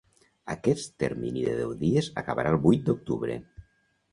Aquest 0.53 0.95
termini 1.03 1.43
de 1.49 1.53
deu 1.59 1.75
dies 1.83 2.09
acabarà 2.23 2.55
el 2.57 2.61
vuit 2.65 2.85
d’octubre. 2.89 3.37